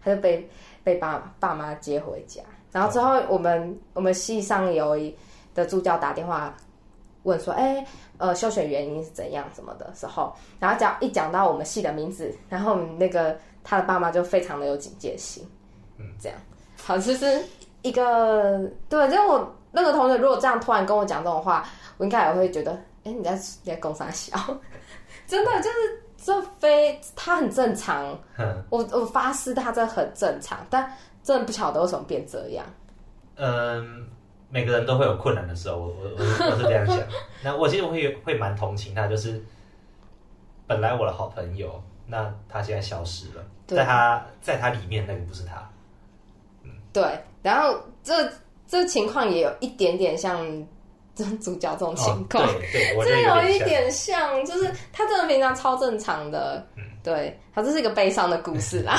[0.04, 0.48] 他就被
[0.84, 2.42] 被爸爸妈接回家。
[2.74, 5.16] 然后之后我们、嗯、我们系上有一
[5.54, 6.54] 的助教打电话
[7.26, 9.46] 问说：“哎、欸。”呃，休学原因是怎样？
[9.54, 9.92] 什么的？
[9.94, 15.46] 时候，然后讲一讲到我们系的名字，然后那个他的爸妈就非常的有警戒心，
[15.98, 16.38] 嗯，这样，
[16.82, 17.44] 好，就是
[17.82, 22.72] 一个对，就我那个同学如果这样突然跟我讲这种话，我应该也会觉得，
[23.04, 24.38] 哎，你在你在攻三小，
[25.28, 30.90] 真的就是这非他很正常，嗯，我我发誓他这很正常，但
[31.22, 32.66] 真的不晓得为什么变这样，
[33.36, 34.08] 嗯。
[34.56, 36.98] 每个人都会有困难的时候，我我我是这样想。
[37.44, 39.44] 那我其实我会会蛮同情他，就是
[40.66, 45.70] 本来我的好朋友，那他现在消失了，在他在他里面那个不是他。
[46.64, 47.04] 嗯，对。
[47.44, 48.14] 然后这
[48.66, 50.48] 这情况也有一点点像
[51.14, 56.66] 这主角这种情况，哦、对对， 我觉得有一点像，就是他真的平常超正常的。
[56.78, 58.96] 嗯，对，他这是一个悲伤的故事啦。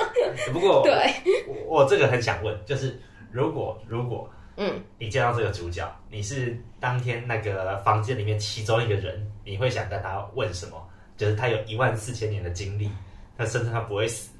[0.50, 1.12] 不过，对，
[1.46, 2.98] 我我这个很想问，就是
[3.30, 4.26] 如果如果。
[4.56, 10.80] 嗯，你见到这个主角，你是当天那个房间里面其中一个人，你会想跟他问什么？
[11.16, 12.90] 就是他有一万四千年的经历，
[13.36, 14.30] 他甚至他不会死。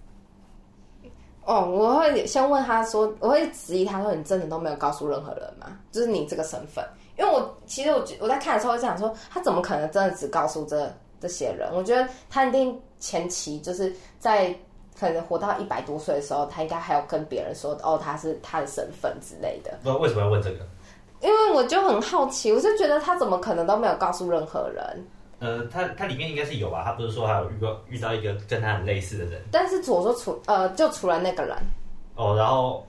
[1.45, 5.79] 哦，我会先问他说，我会质疑他说，你真的都没有告诉任何人吗？
[5.91, 6.85] 就是你这个身份，
[7.19, 11.69] 因为我其实我我在看的时候就想说，他怎么可能真的只告诉这这些人？
[11.75, 14.57] 我觉得他一定前期就是在。
[14.99, 19.77] 可能活到一百多岁的时候，他应该还要跟别人说哦，他是他的身份之类的。
[19.83, 20.59] 那为什么要问这个？
[21.21, 25.07] 因为我就很好奇，我就觉得他怎么可能都没有告诉任何人？
[25.41, 26.83] 呃，他他里面应该是有吧？
[26.85, 29.43] 他不是说还有遇过遇到一个跟他很类似的人？
[29.51, 31.57] 但是我说除呃，就除了那个人
[32.15, 32.87] 哦，然后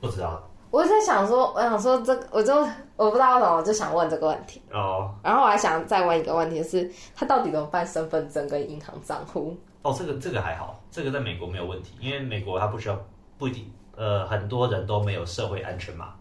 [0.00, 0.42] 不知道。
[0.70, 2.54] 我在想说，我想说这个，我就
[2.96, 5.10] 我不知道为什么，我就想问这个问题哦。
[5.22, 9.56] 然后我还想再问一个问题是，他到底怎么办身份证跟银行账户？
[9.88, 12.98] 哦，这个这个还好，这个在美国没有问题，因为美国它不需要，
[13.38, 16.14] 不一定，呃，很多人都没有社会安全码，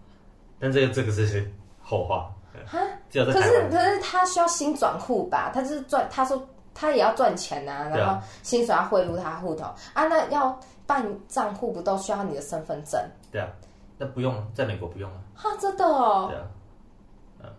[0.59, 1.51] 但这个这个是
[1.81, 2.31] 后话。
[2.65, 3.33] 哈，只有在。
[3.33, 5.51] 可是可是他需要新转户吧？
[5.53, 6.41] 他就是赚，他说
[6.73, 12.99] 他也要赚钱啊，然后薪水要汇入他户头啊，啊，那要办账户不都需要你的身份证？
[13.31, 13.47] 对啊，
[13.99, 15.21] 那不用，在美国不用了。
[15.35, 16.27] 哈，真的哦。
[16.31, 16.45] 对啊，
[17.43, 17.49] 嗯，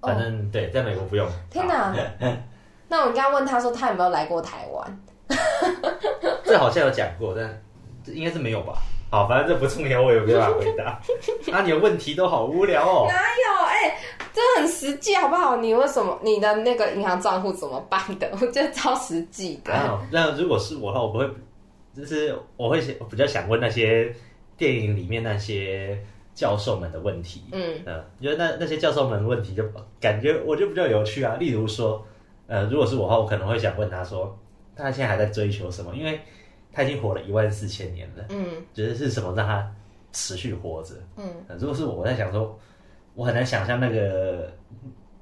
[0.00, 1.28] 反正、哦、对，在美国不用。
[1.50, 1.92] 天哪！
[2.86, 5.00] 那我应该问他说，他有没有来过台湾？
[6.44, 7.62] 这好像有讲过，但
[8.04, 8.74] 这应该是没有吧？
[9.10, 11.00] 好，反正这不重要，我也没办法 回答。
[11.52, 13.06] 啊，你的问题都好无聊哦。
[13.08, 13.66] 哪有？
[13.66, 13.98] 哎、欸，
[14.32, 15.56] 这很实际，好不好？
[15.56, 18.30] 你为什么你的那个银行账户怎么办的？
[18.40, 19.72] 我觉得超实际的。
[20.12, 21.28] 那如果是我的话，我不会，
[21.96, 24.14] 就是我会想，比较想问那些
[24.56, 25.98] 电影里面那些
[26.32, 27.42] 教授们的问题。
[27.50, 29.64] 嗯嗯，因为那那些教授们的问题就
[30.00, 31.34] 感觉我就比较有趣啊。
[31.34, 32.06] 例如说，
[32.46, 34.38] 呃，如果是我的话，我可能会想问他说。
[34.80, 35.94] 他现在还在追求什么？
[35.94, 36.20] 因为
[36.72, 38.24] 他已经活了一万四千年了。
[38.30, 39.70] 嗯，觉得是什么让他
[40.12, 40.94] 持续活着？
[41.16, 41.26] 嗯，
[41.58, 42.58] 如果是我，我在想说，
[43.14, 44.52] 我很难想象那个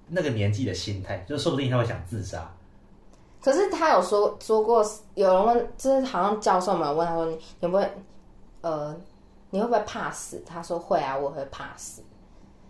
[0.09, 2.51] 那个年纪的心态，就说不定他会想自杀。
[3.41, 4.85] 可是他有说说过，
[5.15, 7.91] 有人问，就是好像教授们问他说，你会不会
[8.61, 8.97] 呃，
[9.51, 10.43] 你会不会怕死？
[10.45, 12.03] 他说会啊，我会怕死。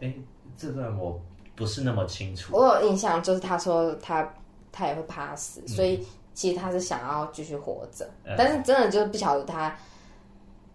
[0.01, 0.23] 哎、欸，
[0.57, 1.21] 这段我
[1.57, 2.55] 不是那么清楚。
[2.55, 4.35] 我有印象，就是他说他
[4.71, 6.07] 他也会怕死，嗯、所以
[6.39, 9.77] 其实他是想要继续活着，嗯、但是真的就是不晓得他，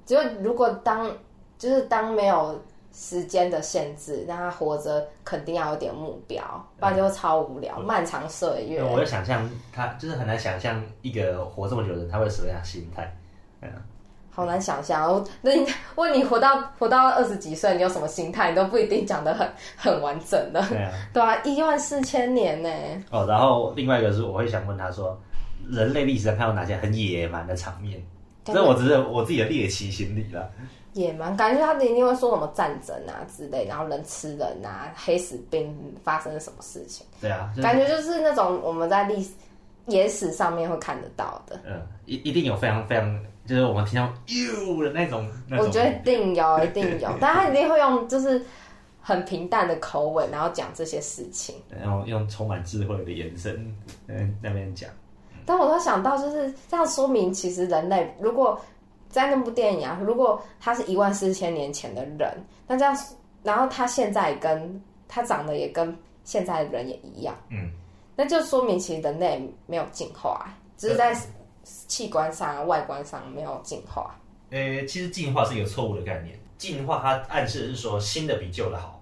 [0.05, 1.09] 就如果当
[1.57, 2.61] 就是当没有
[2.91, 6.43] 时间的限制，让他活着，肯定要有点目标，
[6.77, 8.83] 不然就会超无聊，嗯、漫长岁月。
[8.83, 13.15] 我就想象他就是很难想象一个活这么久的人，他会什么样心态？
[13.61, 13.69] 嗯。
[14.35, 15.23] 好难想象哦！
[15.43, 18.49] 那你问你活到活到二十几岁，你有什么心态？
[18.49, 19.47] 你都不一定讲得很
[19.77, 20.59] 很完整的。
[20.67, 22.69] 对啊，对啊，一万四千年呢。
[23.11, 25.15] 哦，然后另外一个是，我会想问他说，
[25.69, 28.01] 人类历史上看到哪些很野蛮的场面？
[28.45, 30.49] 这我只是我自己的猎奇心理了。
[30.93, 37.05] 野蛮，感觉他一定会说什么战争啊之类，然后人吃人啊，黑死病发生了什么事情？
[37.19, 39.31] 对啊，就是、感觉就是那种我们在历史
[39.87, 41.59] 野史上面会看得到的。
[41.65, 43.25] 嗯，一一定有非常非常。
[43.45, 48.41] 就是我们听到“哟”的那种，那种我觉得一定有， 一定有，但他一定会用就是
[49.01, 53.75] 很平淡的口吻，然后讲这些事情，然后用充满智慧的眼神
[54.07, 54.89] 嗯那边讲。
[55.45, 58.59] 但我都想到，就是这样说明，其实人类如果
[59.09, 62.35] 在那部电影啊，如果他是一万四千年前的人，
[62.67, 62.97] 那这样，
[63.43, 67.71] 然后他现在跟他长得也跟现在的人也一样，嗯，
[68.15, 71.15] 那就说明其实人类没有进化，只是在。
[71.87, 74.19] 器官上、外观上没有进化。
[74.49, 76.37] 呃、欸，其实进化是一个错误的概念。
[76.57, 79.01] 进化它暗示的是说新的比旧的好，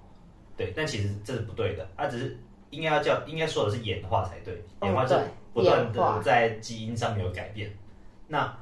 [0.55, 1.87] 对，但其实这是不对的。
[1.97, 2.39] 它只是
[2.69, 4.63] 应该要叫，应该说的是演化才对。
[4.83, 5.19] 演化是
[5.53, 7.69] 不断的在基因上面有改变。
[7.69, 7.77] 嗯、
[8.27, 8.57] 那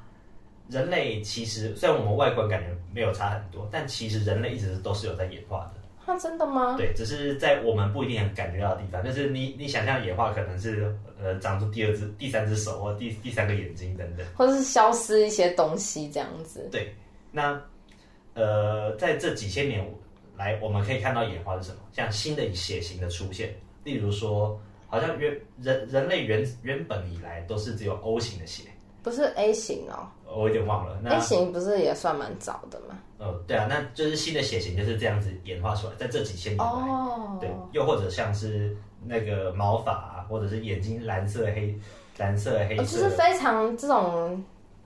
[0.69, 5.73] 人类其实虽然我们外观感觉没有差很多，但其实人类一直都是有在演化的。
[6.05, 6.75] 那真的吗？
[6.75, 16.67] 对，只是在我们不一定很感觉到的地方，就是你你想象演化可能是呃长出第二只、第三只手或第第三个眼睛等等，或者是消失一些东西这样子。
[16.71, 16.95] 对，
[17.31, 17.61] 那
[18.33, 19.87] 呃在这几千年
[20.35, 21.77] 来，我们可以看到演化是什么？
[21.91, 24.59] 像新的血型的出现，例如说，
[24.89, 28.63] 好像原人人类原原本以来都是只有 O 型的血，
[29.03, 30.07] 不是 A 型哦。
[30.25, 30.99] 我有点忘了。
[31.01, 32.99] 那，A 型不是也算蛮早的吗？
[33.17, 38.75] 呃，对啊，那就是新的血型就是这样子演化出来，在这几千年来，哦、对，又或者像是
[39.05, 41.75] 那个毛发啊，或者是眼睛蓝色黑、
[42.17, 44.43] 蓝色黑色，就是非常这种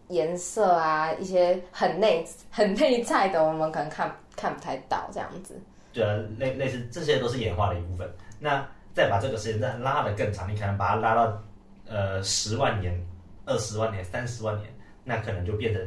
[0.08, 5.60] 颜色啊，一些很内很内在的，我们可能看看不太到这样子。
[5.92, 8.10] 对啊，类类似这些都是演化的一部分。
[8.40, 11.42] 那再把这个时间再拉得更长，你可能把它拉到
[11.88, 12.98] 呃十万年、
[13.46, 14.70] 二十万年、三十万年，
[15.04, 15.82] 那可能就变成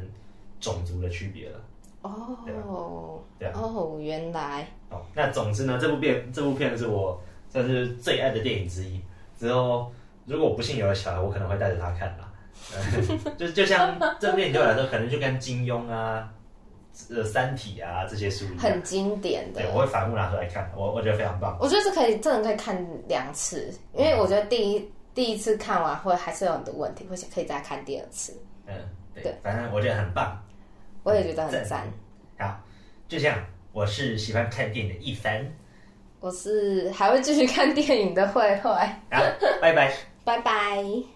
[0.61, 1.61] 种族的区别了。
[2.03, 2.39] 哦，
[3.39, 9.01] 对啊，哦，原来哦，那总之呢，这部片这部片是我算是最爱的电影之一。
[9.39, 9.93] 之后，
[10.25, 12.33] 如果我不幸有了小孩，我可能会带着他看啦。
[13.37, 16.33] 就就像这部电影对我来说，可能就跟金庸啊、
[17.11, 19.61] 呃、三体啊这些书一样，很经典的。
[19.61, 21.57] 对，我会反复拿出来看，我我觉得非常棒。
[21.61, 22.77] 我觉得是可以，真的可以看
[23.09, 28.33] 两次，因为我觉得第一第一次看完会还是有很多问题，会可以再看第二次。
[28.67, 28.75] 嗯，
[29.15, 30.43] 对，对反正我觉得很棒。
[31.03, 31.85] 我也觉得很赞。
[32.39, 32.59] 好，
[33.09, 33.39] 就这样。
[33.73, 35.47] 我是喜欢看电影的一凡，
[36.21, 38.71] 我是还会继续看电影的慧慧。
[38.71, 39.23] 好，
[39.61, 39.93] 拜拜，
[40.25, 41.16] 拜拜。